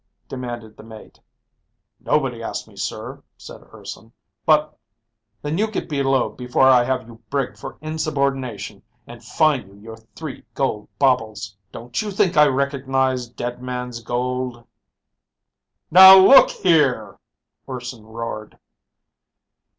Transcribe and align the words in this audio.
demanded 0.27 0.75
the 0.75 0.81
mate. 0.83 1.19
"Nobody 1.99 2.41
asked 2.41 2.67
me, 2.67 2.75
sir," 2.75 3.21
said 3.37 3.61
Urson, 3.71 4.11
"but" 4.47 4.75
"Then 5.43 5.59
you 5.59 5.69
get 5.69 5.87
below 5.87 6.27
before 6.27 6.67
I 6.67 6.83
have 6.83 7.07
you 7.07 7.21
brigged 7.29 7.59
for 7.59 7.77
insubordination 7.81 8.81
and 9.05 9.23
fine 9.23 9.67
you 9.67 9.75
your 9.75 9.97
three 10.15 10.43
gold 10.55 10.87
baubles. 10.97 11.55
Don't 11.71 12.01
you 12.01 12.09
think 12.09 12.35
I 12.35 12.47
recognize 12.47 13.27
dead 13.29 13.61
man's 13.61 14.01
gold?" 14.01 14.65
"Now 15.91 16.17
look 16.17 16.49
here," 16.49 17.19
Urson 17.69 18.03
roared. 18.03 18.57